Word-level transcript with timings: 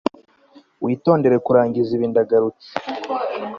witondere 0.85 1.35
kurangiza 1.45 1.89
ibi 1.97 2.07
ndagarutse 2.11 2.67